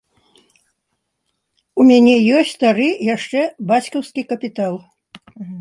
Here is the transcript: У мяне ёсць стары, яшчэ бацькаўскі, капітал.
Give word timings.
У 1.83 1.87
мяне 1.91 2.15
ёсць 2.39 2.55
стары, 2.57 2.89
яшчэ 3.15 3.39
бацькаўскі, 3.73 4.21
капітал. 4.33 4.75